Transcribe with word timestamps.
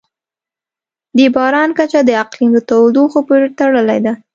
د 1.17 1.19
باران 1.35 1.69
کچه 1.77 1.99
د 2.05 2.09
اقلیم 2.23 2.49
د 2.55 2.59
تودوخې 2.69 3.21
پورې 3.27 3.47
تړلې 3.59 3.99
ده. 4.05 4.13